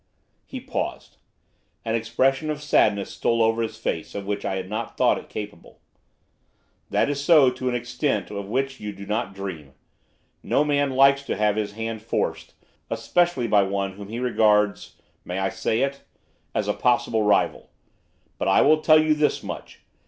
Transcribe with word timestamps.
He 0.47 0.59
paused. 0.59 1.17
An 1.85 1.93
expression 1.93 2.49
of 2.49 2.59
sadness 2.63 3.11
stole 3.11 3.39
over 3.43 3.61
his 3.61 3.77
face 3.77 4.15
of 4.15 4.25
which 4.25 4.43
I 4.43 4.55
had 4.55 4.67
not 4.67 4.97
thought 4.97 5.19
it 5.19 5.29
capable. 5.29 5.79
'That 6.89 7.07
is 7.11 7.23
so 7.23 7.51
to 7.51 7.69
an 7.69 7.75
extent 7.75 8.31
of 8.31 8.47
which 8.49 8.79
you 8.79 8.93
do 8.93 9.05
not 9.05 9.35
dream. 9.35 9.73
No 10.41 10.63
man 10.63 10.89
likes 10.89 11.21
to 11.27 11.37
have 11.37 11.55
his 11.55 11.73
hand 11.73 12.01
forced, 12.01 12.55
especially 12.89 13.45
by 13.47 13.61
one 13.61 13.91
whom 13.91 14.09
he 14.09 14.17
regards 14.19 14.95
may 15.23 15.37
I 15.37 15.49
say 15.49 15.81
it? 15.81 16.01
as 16.55 16.67
a 16.67 16.73
possible 16.73 17.21
rival. 17.21 17.69
But 18.39 18.47
I 18.47 18.61
will 18.61 18.81
tell 18.81 18.99
you 18.99 19.13
this 19.13 19.43
much. 19.43 19.81